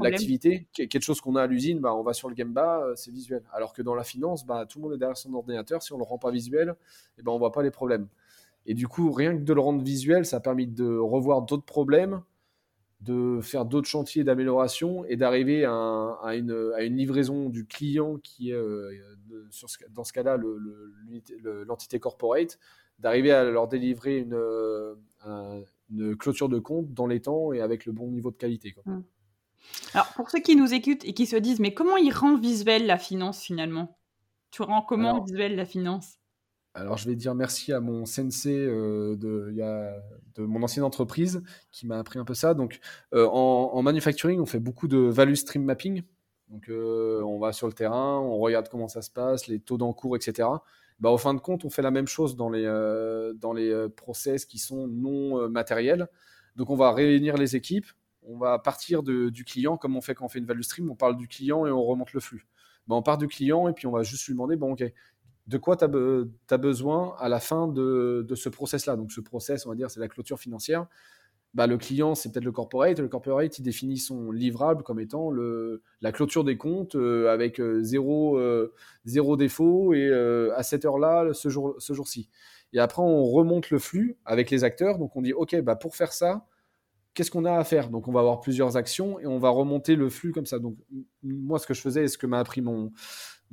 [0.01, 3.11] l'activité, quelque chose qu'on a à l'usine, bah, on va sur le Gemba, euh, c'est
[3.11, 3.43] visuel.
[3.53, 5.97] Alors que dans la finance, bah, tout le monde est derrière son ordinateur, si on
[5.97, 6.73] ne le rend pas visuel,
[7.19, 8.07] eh ben, on ne voit pas les problèmes.
[8.65, 11.65] Et du coup, rien que de le rendre visuel, ça a permis de revoir d'autres
[11.65, 12.23] problèmes,
[13.05, 18.91] de faire d'autres chantiers d'amélioration et d'arriver à, une, livraison du client qui est, euh,
[19.89, 20.37] dans ce cas-là,
[21.67, 22.57] l'entité corporate,
[22.99, 24.95] d'arriver à leur délivrer une, euh,
[25.91, 28.75] une, clôture de compte dans les temps et avec le bon niveau de qualité.
[28.85, 28.99] Mmh.
[29.93, 32.85] Alors, pour ceux qui nous écoutent et qui se disent, mais comment il rend visuel
[32.87, 33.97] la finance finalement?
[34.51, 36.17] Tu rends comment visuel la finance?
[36.75, 39.55] Alors, je vais dire merci à mon sensei euh, de,
[40.35, 42.53] de mon ancienne entreprise qui m'a appris un peu ça.
[42.53, 42.81] Donc,
[43.13, 46.03] euh, en, manufacturing, on fait beaucoup de value stream mapping.
[46.49, 49.77] Donc, euh, on va sur le terrain, on regarde comment ça se passe, les taux
[49.77, 50.49] d'encours, etc.
[50.99, 52.65] Bah, au fin de compte, on fait la même chose dans les,
[53.35, 56.09] dans les process qui sont non matériels.
[56.57, 57.87] Donc, on va réunir les équipes,
[58.23, 60.95] on va partir du client, comme on fait quand on fait une value stream, on
[60.95, 62.47] parle du client et on remonte le flux.
[62.87, 64.83] Bah, on part du client et puis on va juste lui demander, bon, ok,
[65.47, 68.95] de quoi tu as, besoin à la fin de, ce process-là.
[68.95, 70.87] Donc ce process, on va dire, c'est la clôture financière.
[71.53, 72.99] Bah, le client, c'est peut-être le corporate.
[72.99, 75.31] Le corporate, il définit son livrable comme étant
[76.01, 78.73] la clôture des comptes euh, avec euh, zéro, euh,
[79.05, 80.11] zéro défaut et
[80.55, 82.29] à cette heure-là, ce, jour, ce jour-ci.
[82.73, 84.97] Et après, on remonte le flux avec les acteurs.
[84.97, 86.45] Donc on dit, OK, bah, pour faire ça,
[87.13, 87.89] qu'est-ce qu'on a à faire?
[87.89, 90.59] Donc on va avoir plusieurs actions et on va remonter le flux comme ça.
[90.59, 90.75] Donc
[91.23, 92.91] moi, ce que je faisais et ce que m'a appris mon,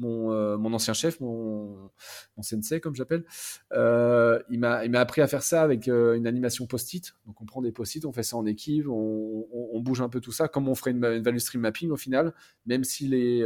[0.00, 1.90] euh, mon, ancien chef, mon,
[2.40, 3.24] sensei, comme j'appelle,
[3.72, 7.14] euh, il m'a appris à faire ça avec euh, une animation post-it.
[7.26, 10.32] Donc, on prend des post-it, on fait ça en équipe, on, bouge un peu tout
[10.32, 12.32] ça, comme on ferait une, value stream mapping au final,
[12.66, 13.44] même si les,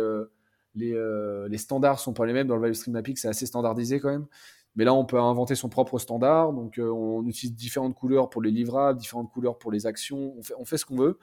[0.75, 4.01] les, les standards sont pas les mêmes dans le value stream mapping, c'est assez standardisé
[4.01, 4.27] quand même.
[4.75, 6.53] Mais là, on peut inventer son propre standard.
[6.53, 10.35] Donc, on utilise différentes couleurs pour les livrables, différentes couleurs pour les actions.
[10.37, 11.19] On fait, on fait ce qu'on veut.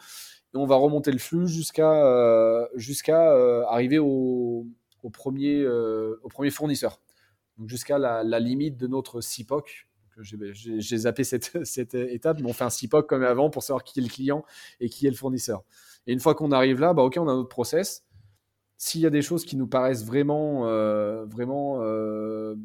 [0.55, 3.31] Et on va remonter le flux jusqu'à jusqu'à
[3.69, 4.65] arriver au,
[5.03, 6.99] au premier, euh, au premier fournisseur.
[7.67, 9.87] Jusqu'à la, limite de notre CIPOC.
[10.21, 13.99] J'ai zappé cette, cette, étape, mais on fait un CIPOC comme avant pour savoir qui
[13.99, 14.43] est le client
[14.79, 15.63] et qui est le fournisseur.
[16.07, 18.03] Et une fois qu'on arrive là, bah, ok, on a notre process.
[18.77, 22.55] S'il y a des choses qui nous paraissent vraiment, euh, vraiment euh,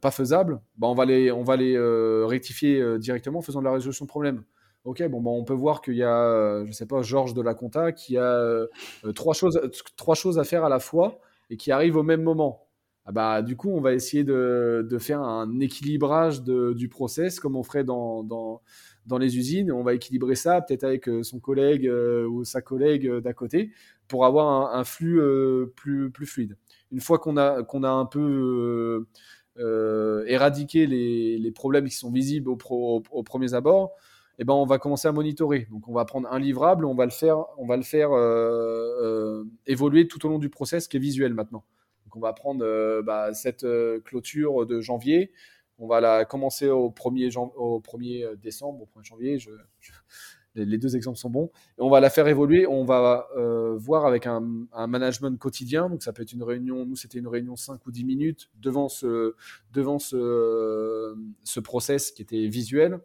[0.00, 1.78] pas faisables, bah, on va les, on va les
[2.24, 4.44] rectifier directement en faisant de la résolution de problème.
[4.84, 7.54] Ok, bon, bah, on peut voir qu'il y a, je sais pas, Georges de la
[7.54, 8.66] Compta qui a
[9.14, 9.60] trois, choses,
[9.96, 12.68] trois choses à faire à la fois et qui arrivent au même moment.
[13.04, 17.40] ah bah, du coup, on va essayer de, de faire un équilibrage de, du process
[17.40, 18.62] comme on ferait dans, dans,
[19.06, 19.72] dans, les usines.
[19.72, 23.32] On va équilibrer ça peut-être avec euh, son collègue euh, ou sa collègue euh, d'à
[23.32, 23.72] côté
[24.08, 25.20] pour avoir un, flux
[25.74, 26.56] plus, plus fluide.
[26.90, 29.06] Une fois qu'on a, qu'on a un peu
[30.26, 33.92] éradiqué les, les, problèmes qui sont visibles au, pro, au, premiers abords,
[34.42, 35.66] eh ben, on va commencer à monitorer.
[35.70, 38.10] Donc, on va prendre un livrable, on va le faire, on va le faire
[39.66, 41.64] évoluer tout au long du process qui est visuel maintenant
[42.16, 45.32] on va prendre euh, bah, cette euh, clôture de janvier.
[45.78, 49.38] On va la commencer au 1er, au 1er euh, décembre, au 1er janvier.
[50.54, 51.50] les, deux exemples sont bons.
[51.78, 52.66] Et on va la faire évoluer.
[52.66, 53.28] On va
[53.76, 54.40] voir avec un,
[54.86, 55.88] management quotidien.
[55.88, 56.86] Donc, ça peut être une réunion.
[56.86, 59.34] Nous, c'était une réunion 5 ou 10 minutes devant ce,
[59.72, 63.00] devant ce process qui était visuel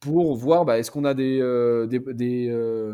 [0.00, 1.40] pour voir bah, est-ce qu'on a des,
[1.88, 2.92] des, des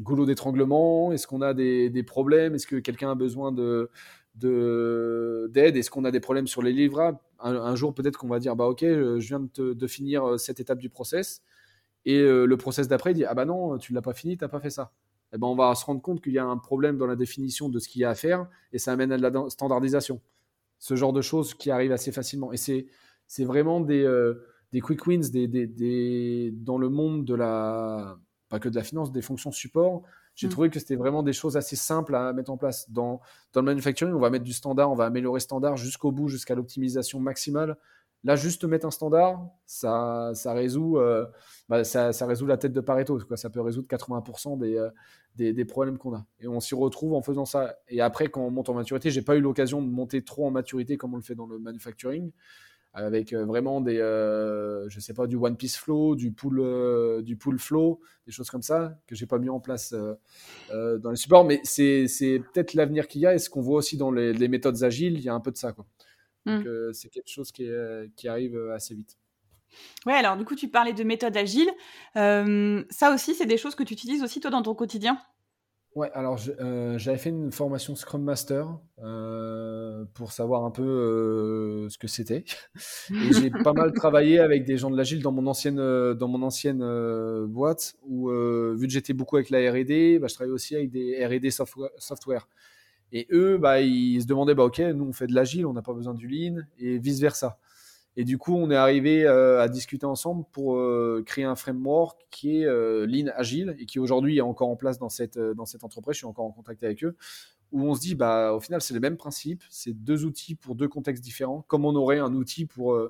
[0.00, 1.12] goulots d'étranglement?
[1.12, 2.54] Est-ce qu'on a des, problèmes?
[2.54, 3.90] Est-ce que quelqu'un a besoin de,
[4.34, 5.76] d'aide?
[5.76, 7.18] Est-ce qu'on a des problèmes sur les livrables?
[7.40, 10.78] Un, jour, peut-être qu'on va dire bah ok, je viens de, finir euh, cette étape
[10.78, 11.42] du process,
[12.04, 14.60] et euh, le process d'après dit ah bah non, tu l'as pas fini, t'as pas
[14.60, 14.92] fait ça.
[15.32, 17.14] Et eh ben on va se rendre compte qu'il y a un problème dans la
[17.14, 20.20] définition de ce qu'il y a à faire, et ça amène à de la standardisation.
[20.78, 22.52] Ce genre de choses qui arrivent assez facilement.
[22.52, 22.86] Et c'est
[23.26, 28.16] c'est vraiment des, euh, des quick wins des, des, des, dans le monde de la
[28.48, 30.02] pas que de la finance, des fonctions support
[30.34, 30.50] j'ai mm.
[30.50, 32.90] trouvé que c'était vraiment des choses assez simples à mettre en place.
[32.90, 33.20] Dans,
[33.52, 36.54] dans le manufacturing, on va mettre du standard, on va améliorer standard jusqu'au bout, jusqu'à
[36.54, 37.76] l'optimisation maximale.
[38.22, 41.26] Là, juste mettre un standard, ça, ça, résout, euh,
[41.70, 43.18] bah, ça, ça, résout la tête de Pareto.
[43.26, 43.38] Quoi.
[43.38, 44.90] Ça peut résoudre 80% des, euh,
[45.36, 46.26] des, des, problèmes qu'on a.
[46.38, 47.76] Et on s'y retrouve en faisant ça.
[47.88, 50.50] Et après, quand on monte en maturité, j'ai pas eu l'occasion de monter trop en
[50.50, 52.30] maturité comme on le fait dans le manufacturing
[52.92, 57.22] avec euh, vraiment des, euh, je sais pas, du One Piece Flow, du Pool, euh,
[57.22, 59.94] du pool Flow, des choses comme ça que j'ai pas mis en place
[60.70, 61.44] dans les supports.
[61.44, 64.48] Mais c'est, c'est peut-être l'avenir qu'il y a et ce qu'on voit aussi dans les,
[64.48, 65.72] méthodes agiles, il y a un peu de ça.
[65.72, 65.86] Quoi.
[66.46, 66.92] Donc, hmm.
[66.92, 67.68] c'est quelque chose qui,
[68.16, 69.16] qui arrive assez vite.
[70.04, 71.70] Ouais, alors du coup, tu parlais de méthodes agiles.
[72.14, 75.20] ça aussi, c'est des choses que tu utilises aussi toi dans ton quotidien?
[75.96, 81.88] Ouais, alors euh, j'avais fait une formation Scrum Master euh, pour savoir un peu euh,
[81.88, 82.44] ce que c'était.
[83.10, 85.76] Et j'ai pas mal travaillé avec des gens de l'agile dans mon ancienne,
[86.14, 86.78] dans mon ancienne
[87.46, 91.26] boîte où, vu que j'étais beaucoup avec la RD, bah, je travaillais aussi avec des
[91.26, 92.48] RD software,
[93.10, 95.82] Et eux, bah, ils se demandaient, bah, OK, nous on fait de l'agile, on n'a
[95.82, 97.58] pas besoin du lean, et vice-versa.
[98.16, 102.26] Et du coup, on est arrivé euh, à discuter ensemble pour euh, créer un framework
[102.30, 105.64] qui est euh, Lean Agile et qui aujourd'hui est encore en place dans cette, dans
[105.64, 106.14] cette entreprise.
[106.14, 107.16] Je suis encore en contact avec eux.
[107.72, 109.62] Où on se dit, bah, au final, c'est le même principe.
[109.70, 111.64] C'est deux outils pour deux contextes différents.
[111.68, 113.00] Comme on aurait un outil pour,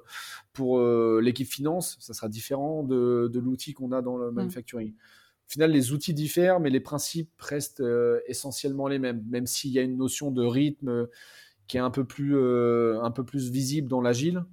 [0.52, 0.78] pour
[1.18, 4.34] l'équipe finance, ça sera différent de, de l'outil qu'on a dans le mm.
[4.34, 4.92] manufacturing.
[4.92, 7.82] Au final, les outils diffèrent, mais les principes restent
[8.26, 11.08] essentiellement les mêmes, même s'il y a une notion de rythme
[11.66, 14.44] qui est un peu plus, un peu plus visible dans l'agile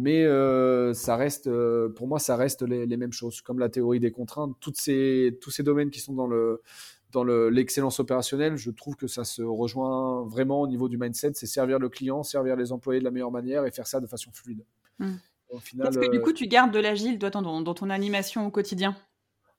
[0.00, 3.98] mais euh, ça reste, euh, pour moi, ça reste les, mêmes choses, comme la théorie
[3.98, 4.54] des contraintes.
[4.60, 6.62] Toutes ces, tous ces domaines qui sont dans le
[7.10, 11.46] dans l'excellence opérationnelle, je trouve que ça se rejoint vraiment au niveau du mindset, c'est
[11.46, 14.30] servir le client, servir les employés de la meilleure manière et faire ça de façon
[14.30, 14.62] fluide.
[14.98, 15.14] Mmh.
[15.54, 18.50] Est-ce que du euh, coup tu gardes de l'agile toi dans, dans, ton animation au
[18.50, 18.94] quotidien?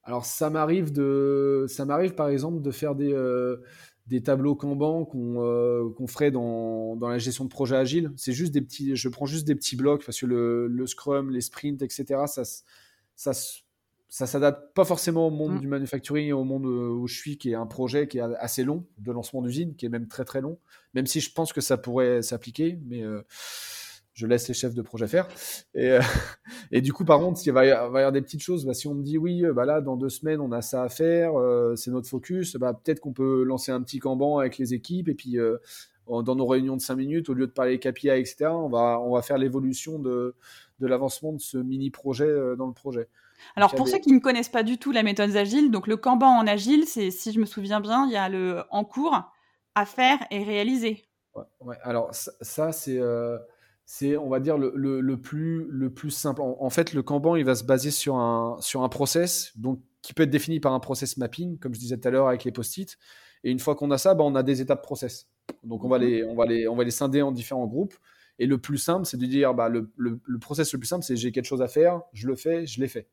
[0.04, 3.12] Alors ça m'arrive de, ça m'arrive par exemple de faire des
[4.10, 8.12] des tableaux Kanban euh, qu'on ferait dans, dans, la gestion de projet agile.
[8.18, 11.30] C'est juste des petits, je prends juste des petits blocs parce que le, le Scrum,
[11.30, 12.24] les sprints, etc.
[12.26, 12.44] Ça,
[13.16, 13.34] ça,
[14.10, 15.60] ça s'adapte pas forcément au monde mm.
[15.60, 18.64] du manufacturing et au monde où je suis, qui est un projet qui est assez
[18.64, 20.58] long de lancement d'usine, qui est même très très long.
[20.96, 23.22] Même si je pense que ça pourrait s'appliquer, mais euh,
[24.20, 25.28] je laisse les chefs de projet faire.
[25.74, 26.02] Et, euh,
[26.72, 28.66] et du coup, par contre, il va y avoir des petites choses.
[28.66, 30.84] Bah, si on me dit oui, euh, bah là, dans deux semaines, on a ça
[30.84, 34.58] à faire, euh, c'est notre focus, bah, peut-être qu'on peut lancer un petit Kanban avec
[34.58, 35.38] les équipes et puis
[36.08, 39.14] dans nos réunions de cinq minutes, au lieu de parler KPI, etc., on va, on
[39.14, 40.36] va faire l'évolution de,
[40.80, 43.08] de l'avancement de ce mini-projet dans le projet.
[43.56, 46.40] Alors, pour ceux qui ne connaissent pas du tout la méthode agile, donc le Kanban
[46.40, 49.22] en agile, c'est, si je me souviens bien, il y a le en cours
[49.76, 51.06] à faire et réaliser.
[51.62, 53.00] Ouais, alors ça, c'est
[53.92, 56.44] c'est, on va dire, le, le, plus, le plus simple.
[56.44, 60.14] En, fait, le Kanban, il va se baser sur un, sur un process donc, qui
[60.14, 62.52] peut être défini par un process mapping, comme je disais tout à l'heure avec les
[62.52, 63.00] post-it.
[63.44, 65.28] Et une fois qu'on a ça, bah, on a des étapes process.
[65.64, 66.06] Donc, on va, mhm.
[66.06, 67.96] les, on, va les, on va les scinder en différents groupes.
[68.38, 71.04] Et le plus simple, c'est de dire, bah, le, le, le process le plus simple,
[71.04, 73.08] c'est j'ai quelque chose à faire, je le fais, je l'ai fait.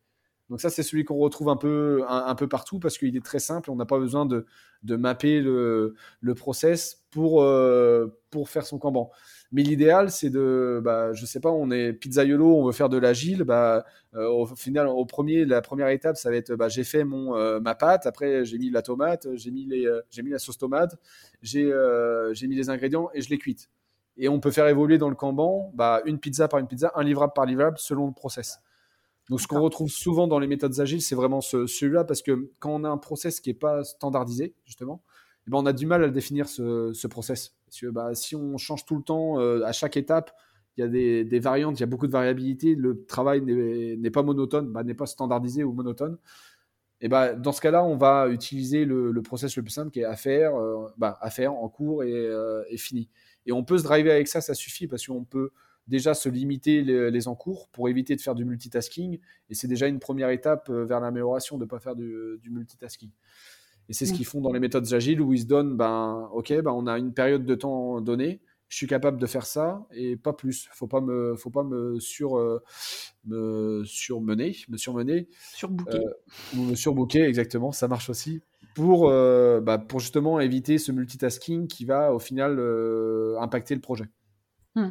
[0.49, 3.41] Donc ça, c'est celui qu'on retrouve un peu, un, peu partout parce qu'il est très
[3.41, 3.71] simple.
[3.71, 4.47] On n'a pas besoin de,
[4.85, 9.11] de mapper le, le process pour, euh, pour faire son Kanban.
[9.53, 12.99] Mais l'idéal, c'est de, bah, je sais pas, on est pizzaiolo, on veut faire de
[12.99, 13.45] l'agile.
[13.45, 17.05] Bah, euh, au final, au premier, la première étape, ça va être, bah, j'ai fait
[17.05, 18.07] mon euh, ma pâte.
[18.07, 20.97] Après, j'ai mis la tomate, j'ai mis les, j'ai mis la sauce tomate,
[21.43, 21.73] j'ai,
[22.33, 23.69] j'ai mis les ingrédients et je l'ai cuite.
[24.17, 27.05] Et on peut faire évoluer dans le Kanban bah, une pizza par une pizza, un
[27.05, 28.61] livrable par livrable selon le process.
[29.29, 32.51] Donc, ce qu'on retrouve souvent dans les méthodes agiles, c'est vraiment ce, celui-là, parce que
[32.61, 35.03] quand on a un process qui n'est pas standardisé, justement,
[35.47, 37.56] eh ben, on a du mal à le définir, ce, ce process.
[37.67, 40.33] Parce que bah, si on change tout le temps, euh, à chaque étape,
[40.77, 40.89] il y a
[41.25, 44.95] des, variantes, il y a beaucoup de variabilité, le travail n'est pas monotone, bah, n'est
[44.95, 46.19] pas standardisé ou monotone.
[47.01, 50.05] Et bah, dans ce cas-là, on va utiliser le, process le plus simple qui est
[50.05, 53.09] à faire, euh, bah, à faire en cours et, euh, et, fini.
[53.47, 55.51] Et on peut se driver avec ça, ça suffit parce qu'on peut
[55.87, 59.19] déjà se limiter les, les encours pour éviter de faire du multitasking.
[59.49, 63.11] Et c'est déjà une première étape vers l'amélioration de ne pas faire du, multitasking.
[63.89, 66.53] Et c'est ce qu'ils font dans les méthodes agiles où ils se donnent, ben, OK,
[66.53, 70.17] ben, on a une période de temps donnée, je suis capable de faire ça et
[70.17, 70.69] pas plus.
[70.73, 72.63] Faut pas me, faut pas me sur, euh,
[73.25, 77.73] me surmener, me surmener, surbooker, euh, me surbooker exactement.
[77.73, 78.41] Ça marche aussi
[78.75, 83.81] pour, euh, bah, pour justement éviter ce multitasking qui va au final euh, impacter le
[83.81, 84.07] projet.
[84.75, 84.91] Hmm.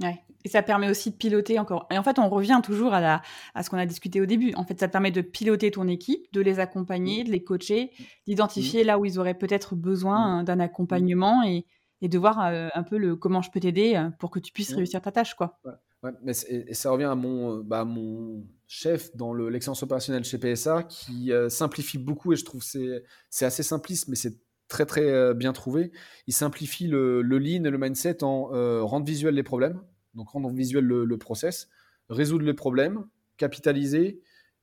[0.00, 0.22] Ouais.
[0.44, 1.86] Et ça permet aussi de piloter encore.
[1.90, 3.22] Et en fait, on revient toujours à, la,
[3.54, 4.54] à ce qu'on a discuté au début.
[4.54, 7.90] En fait, ça te permet de piloter ton équipe, de les accompagner, de les coacher,
[8.26, 11.66] d'identifier là où ils auraient peut-être besoin d'un accompagnement et,
[12.00, 14.52] et de voir euh, un peu le comment je peux t'aider euh, pour que tu
[14.52, 15.58] puisses réussir ta tâche, quoi.
[15.64, 15.72] Ouais.
[16.04, 20.84] Ouais, mais et, ça revient à mon, bah, mon chef dans l'excellence opérationnelle chez PSA
[20.84, 25.10] qui euh, simplifie beaucoup et je trouve c'est c'est assez simpliste, mais c'est très très
[25.10, 25.90] euh, bien trouvé.
[26.28, 29.80] Il simplifie le, le, lean et le mindset en euh, rendre visuel les problèmes,
[30.14, 31.68] donc rendre visuel le, le, process,
[32.08, 33.04] résoudre les problèmes,
[33.36, 34.20] capitaliser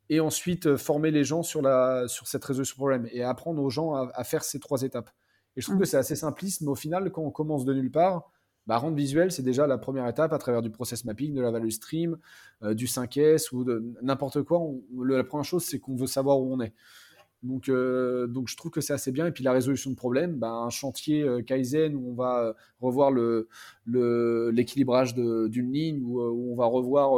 [0.09, 3.69] et ensuite former les gens sur, la, sur cette résolution de problème et apprendre aux
[3.69, 5.09] gens à, à faire ces trois étapes.
[5.55, 5.79] Et je trouve mmh.
[5.79, 8.31] que c'est assez simpliste, mais au final, quand on commence de nulle part,
[8.67, 11.51] bah, rendre visuel, c'est déjà la première étape à travers du process mapping, de la
[11.51, 12.17] value stream,
[12.63, 14.59] euh, du 5S ou de n'importe quoi.
[14.59, 16.73] On, le, la première chose, c'est qu'on veut savoir où on est.
[17.45, 19.27] Donc, euh, donc je trouve que c'est assez bien.
[19.27, 22.53] Et puis la résolution de problèmes, bah, un chantier euh, Kaizen où on va euh,
[22.81, 23.11] revoir
[23.85, 27.13] l'équilibrage le, d'une ligne, où, où, on va revoir,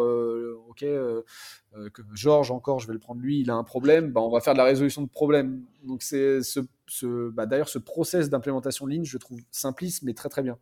[0.69, 4.29] ok, que Georges encore, je vais le prendre lui, il a un problème, bah, on
[4.29, 5.63] va faire de la résolution de problème.
[5.83, 10.13] Donc c'est ce, ce bah, d'ailleurs ce process d'implémentation de ligne, je trouve simpliste mais
[10.13, 10.57] très très bien.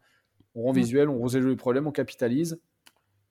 [0.53, 2.59] On rend visuel, on résout les problèmes, on capitalise.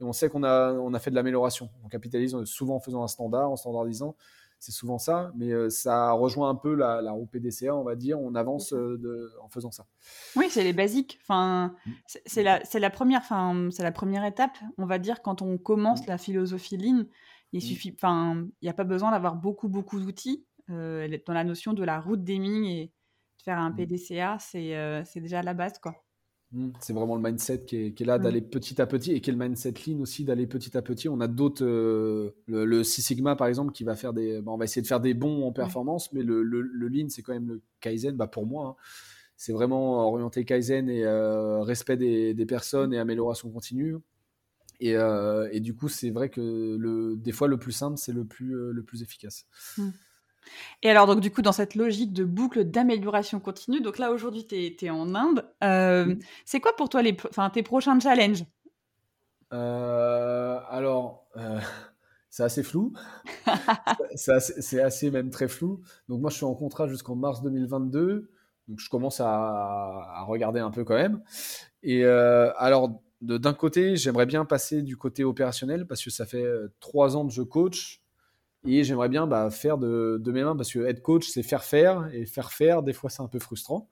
[0.01, 1.70] Et on sait qu'on a, on a fait de l'amélioration.
[1.85, 4.16] On capitalise souvent en faisant un standard, en standardisant.
[4.64, 7.96] C'est souvent ça, mais euh, ça rejoint un peu la, la, roue PDCA, on va
[7.96, 8.18] dire.
[8.18, 9.85] On avance euh, de, en faisant ça.
[10.37, 11.18] Oui, c'est les basiques.
[11.20, 11.74] Enfin,
[12.07, 16.07] c'est la, la, première, enfin, c'est la première étape, on va dire, quand on commence
[16.07, 17.05] la philosophie Lean.
[17.53, 20.46] Il suffit, enfin, il n'y a pas besoin d'avoir beaucoup, beaucoup d'outils.
[20.70, 25.42] Euh, dans la notion de la route d'aiming et de faire un PDCA, c'est déjà
[25.42, 25.94] la base, quoi.
[26.55, 26.71] Mmh.
[26.79, 29.31] C'est vraiment le mindset qui est, qui est là d'aller petit à petit et qui
[29.31, 31.09] est le mindset lean aussi d'aller petit à petit.
[31.09, 34.53] On a d'autres, euh, le, le, Six Sigma par exemple, qui va faire des, bah,
[34.53, 37.23] on va essayer de faire des bons en performance, mais le, le, le lean c'est
[37.23, 38.14] quand même le kaizen.
[38.17, 38.83] Bah pour moi, hein,
[39.37, 43.97] c'est vraiment orienté kaizen et euh, respect des, des, personnes et amélioration continue.
[44.79, 48.12] Et, euh, et du coup, c'est vrai que le, des fois le plus simple c'est
[48.12, 49.47] le plus le plus efficace.
[50.83, 54.46] Et alors, donc, du coup, dans cette logique de boucle d'amélioration continue, donc là, aujourd'hui,
[54.46, 55.44] tu es, es, en Inde.
[55.62, 57.16] Euh, c'est quoi pour toi les,
[57.52, 58.44] tes prochains challenges?
[59.52, 61.59] Euh, Alors, euh,
[62.30, 62.92] c'est assez flou.
[64.14, 65.80] c'est assez, assez, même très flou.
[66.09, 68.30] Donc, moi, je suis en contrat jusqu'en mars 2022.
[68.68, 71.22] Donc, je commence à, à, regarder un peu quand même.
[71.83, 76.46] Et alors, d'un côté, j'aimerais bien passer du côté opérationnel parce que ça fait
[76.80, 78.04] trois ans que je coach
[78.66, 81.64] et j'aimerais bien bah, faire de, de, mes mains parce que être coach, c'est faire
[81.64, 83.88] faire et faire faire, des fois, c'est un peu frustrant.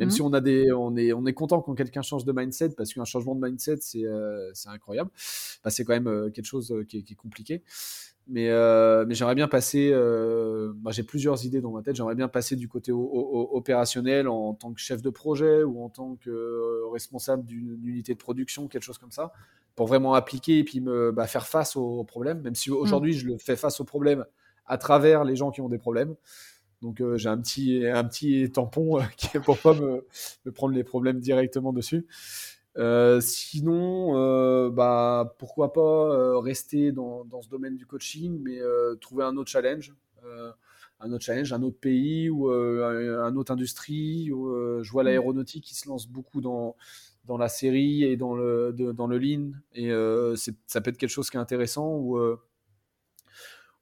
[0.00, 0.12] Même mmh.
[0.12, 2.92] si on a des, on est, on est content quand quelqu'un change de mindset parce
[2.92, 5.10] qu'un changement de mindset, c'est, euh, c'est incroyable.
[5.62, 7.62] Bah, c'est quand même euh, quelque chose qui est, qui est compliqué.
[8.26, 9.90] Mais, euh, mais j'aimerais bien passer.
[9.92, 11.96] Euh, bah, j'ai plusieurs idées dans ma tête.
[11.96, 16.14] J'aimerais bien passer du côté opérationnel en tant que chef de projet ou en tant
[16.14, 19.32] que euh, responsable d'une unité de production, quelque chose comme ça,
[19.74, 22.40] pour vraiment appliquer et puis me bah, faire face aux problèmes.
[22.42, 23.18] Même si aujourd'hui, mmh.
[23.18, 24.24] je le fais face aux problèmes
[24.64, 26.14] à travers les gens qui ont des problèmes.
[26.82, 30.06] Donc euh, j'ai un petit, un petit tampon qui est pour pas me,
[30.44, 32.06] me, prendre les problèmes directement dessus.
[32.78, 38.60] Euh, sinon, euh, bah, pourquoi pas euh, rester dans, dans, ce domaine du coaching, mais
[38.60, 39.92] euh, trouver un autre challenge,
[40.24, 40.52] euh,
[41.00, 44.26] un autre challenge, un autre pays ou un autre industrie.
[44.28, 45.06] Je vois mmh.
[45.06, 46.76] l'aéronautique qui se lance beaucoup dans,
[47.24, 49.90] dans la série et dans le, de, dans le lean, et
[50.66, 51.96] ça peut être quelque chose qui est intéressant.
[51.96, 52.18] Ou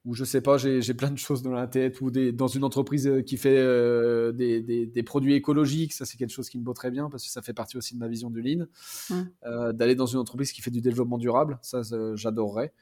[0.08, 2.64] ou je sais pas, j'ai plein de choses dans la tête, ou des, dans une
[2.64, 6.58] entreprise euh, qui fait euh, des, des, des, produits écologiques, ça c'est quelque chose qui
[6.58, 8.64] me vaut très bien parce que ça fait partie aussi de ma vision du lean.
[9.10, 9.14] Mmh.
[9.44, 11.82] Euh, D'aller dans une entreprise qui fait du développement durable, ça
[12.14, 12.72] j'adorerais.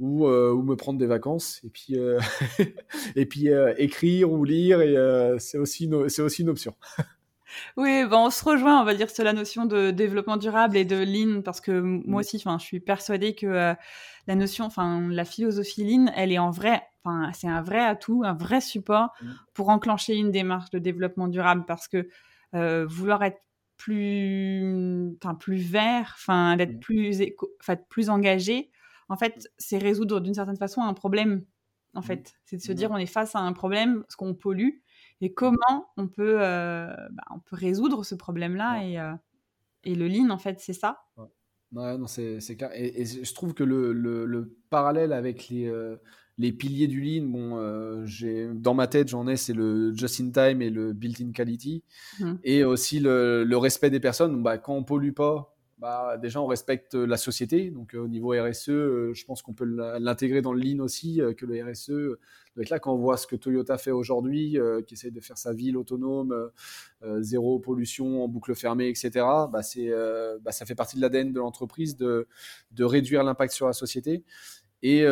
[0.00, 1.94] Ou, euh, ou, me prendre des vacances et puis,
[3.14, 6.74] et puis écrire ou lire, et c'est aussi, c'est aussi une option.
[7.76, 10.84] Oui, ben on se rejoint, on va dire, sur la notion de développement durable et
[10.84, 13.74] de lean, parce que moi aussi, enfin, je suis persuadée que euh,
[14.26, 18.22] la notion, enfin, la philosophie lean, elle est en vrai, enfin, c'est un vrai atout,
[18.24, 19.30] un vrai support mmh.
[19.54, 22.08] pour enclencher une démarche de développement durable, parce que
[22.54, 23.40] euh, vouloir être
[23.76, 26.80] plus, plus vert, enfin, d'être mmh.
[26.80, 27.22] plus,
[27.60, 28.70] enfin, plus engagé,
[29.08, 31.44] en fait, c'est résoudre d'une certaine façon un problème.
[31.94, 34.78] En fait, c'est de se dire, on est face à un problème, parce qu'on pollue,
[35.22, 39.12] et comment on peut, euh, bah, on peut résoudre ce problème-là et, euh,
[39.84, 40.98] et, le lean, en fait, c'est ça?
[41.16, 41.96] Ouais.
[41.96, 42.70] non, c'est clair.
[42.74, 45.96] Et, je trouve que le, le, parallèle avec les, euh,
[46.38, 50.70] les piliers du lean, bon, j'ai dans ma tête, j'en ai, c'est le just-in-time et
[50.70, 51.84] le built-in quality.
[52.18, 52.32] Mmh.
[52.42, 54.42] Et aussi le, le, respect des personnes.
[54.42, 55.51] Bah, quand on pollue pas,
[55.82, 57.70] bah, déjà on respecte la société.
[57.70, 61.62] Donc au niveau RSE, je pense qu'on peut l'intégrer dans le lean aussi, que le
[61.62, 62.18] RSE
[62.56, 65.38] donc là, quand on voit ce que Toyota fait aujourd'hui, euh, qui essaie de faire
[65.38, 66.48] sa ville autonome, euh,
[67.02, 71.38] euh, zéro pollution en boucle fermée, etc., bah, bah, ça fait partie de l'ADN de
[71.38, 72.26] l'entreprise de,
[72.78, 74.22] réduire l'impact sur la société.
[74.82, 75.06] Et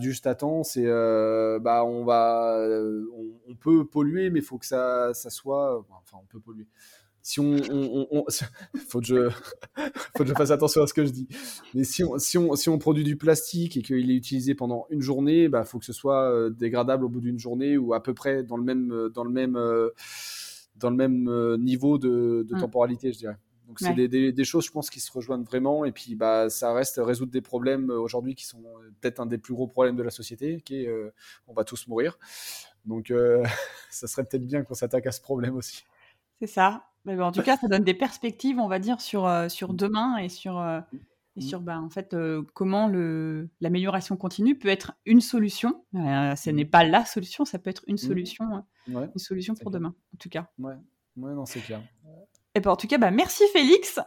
[0.00, 2.04] juste à temps, c'est on
[3.60, 6.66] peut polluer, mais il faut que ça soit, enfin, on peut polluer
[7.26, 7.56] si on,
[8.88, 9.30] faut que je
[10.16, 11.26] faut que je fasse attention à ce que je dis.
[11.74, 14.86] Mais si on, si on, si on produit du plastique et qu'il est utilisé pendant
[14.90, 18.02] une journée bah faut que ce soit euh, dégradable au bout d'une journée ou à
[18.02, 19.90] peu près dans le même euh, dans le même euh,
[20.76, 22.60] dans le même niveau de, mm.
[22.60, 23.36] temporalité je dirais.
[23.66, 26.72] Donc c'est des, des, choses je pense qui se rejoignent vraiment et puis bah ça
[26.72, 28.62] reste résoudre des problèmes aujourd'hui qui sont
[29.00, 31.12] peut-être un des plus gros problèmes de la société qui est
[31.48, 32.20] on va tous mourir.
[32.84, 33.12] Donc
[33.90, 35.84] ça serait peut-être bien qu'on s'attaque à ce problème aussi.
[36.38, 39.48] C'est ça mais en tout cas, ça donne des perspectives, on va dire, sur, euh,
[39.48, 40.80] sur demain et sur, euh,
[41.36, 45.84] et sur bah, en fait, euh, comment le, l'amélioration continue peut être une solution.
[45.92, 50.16] ce n'est pas la solution, ça peut être une solution, une solution pour demain, en
[50.18, 50.48] tout cas.
[50.58, 50.74] Ouais,
[51.16, 51.80] ouais non, c'est clair.
[52.54, 54.00] Et ben, en tout cas, bah, merci Félix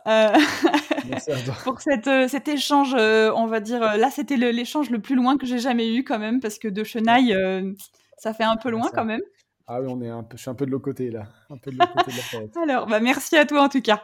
[1.08, 1.32] merci
[1.64, 2.94] pour cette, cet échange.
[2.96, 6.40] on va dire, là, c'était l'échange le plus loin que j'ai jamais eu quand même,
[6.42, 7.38] parce que de Chenaille,
[8.18, 9.22] ça fait un peu loin quand même.
[9.72, 11.28] Ah oui, on est un peu, je suis un peu de l'autre côté là.
[11.48, 14.02] Un peu de l'autre côté de la Alors, bah, merci à toi en tout cas.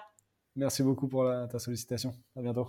[0.56, 2.14] Merci beaucoup pour ta sollicitation.
[2.36, 2.68] À bientôt.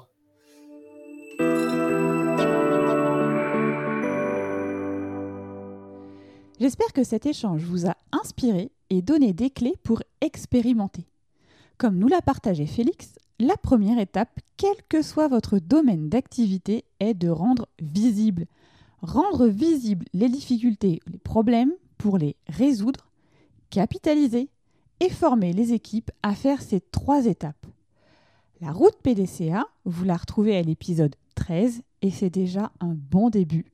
[6.59, 11.07] J'espère que cet échange vous a inspiré et donné des clés pour expérimenter.
[11.77, 17.13] Comme nous l'a partagé Félix, la première étape, quel que soit votre domaine d'activité, est
[17.13, 18.47] de rendre visible.
[19.03, 23.11] Rendre visible les difficultés, les problèmes pour les résoudre,
[23.71, 24.51] capitaliser
[25.01, 27.67] et former les équipes à faire ces trois étapes.
[28.61, 33.67] La route PDCA, vous la retrouvez à l'épisode 13 et c'est déjà un bon début.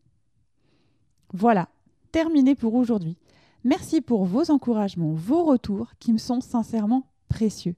[1.32, 1.68] Voilà,
[2.10, 3.16] terminé pour aujourd'hui.
[3.64, 7.76] Merci pour vos encouragements, vos retours qui me sont sincèrement précieux.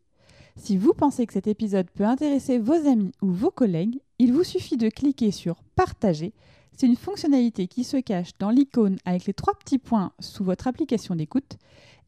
[0.56, 4.44] Si vous pensez que cet épisode peut intéresser vos amis ou vos collègues, il vous
[4.44, 6.32] suffit de cliquer sur Partager
[6.76, 10.66] c'est une fonctionnalité qui se cache dans l'icône avec les trois petits points sous votre
[10.66, 11.56] application d'écoute.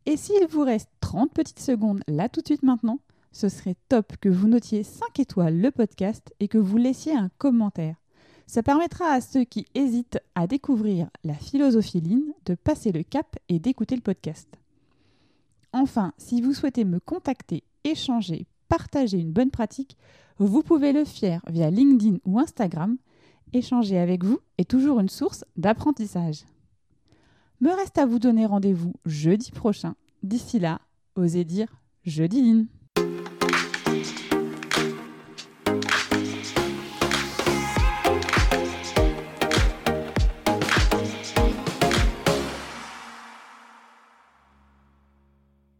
[0.06, 2.98] Et s'il vous reste 30 petites secondes là tout de suite maintenant,
[3.32, 7.30] ce serait top que vous notiez 5 étoiles le podcast et que vous laissiez un
[7.38, 7.96] commentaire.
[8.46, 13.36] Ça permettra à ceux qui hésitent à découvrir la philosophie Lean de passer le cap
[13.48, 14.48] et d'écouter le podcast.
[15.72, 19.96] Enfin, si vous souhaitez me contacter, échanger, partager une bonne pratique,
[20.38, 22.96] vous pouvez le faire via LinkedIn ou Instagram
[23.52, 26.44] échanger avec vous est toujours une source d'apprentissage.
[27.60, 29.94] Me reste à vous donner rendez-vous jeudi prochain.
[30.22, 30.80] D'ici là,
[31.14, 31.68] osez dire
[32.04, 32.66] jeudi Line.